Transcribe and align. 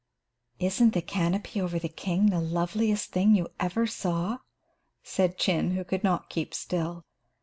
"Isn't 0.59 0.95
the 0.95 1.01
canopy 1.03 1.61
over 1.61 1.77
the 1.77 1.87
king 1.87 2.31
the 2.31 2.39
loveliest 2.41 3.11
thing 3.11 3.35
you 3.35 3.49
ever 3.59 3.85
saw?" 3.85 4.39
said 5.03 5.37
Chin, 5.37 5.75
who 5.75 5.83
could 5.83 6.03
not 6.03 6.27
keep 6.27 6.55
still. 6.55 7.05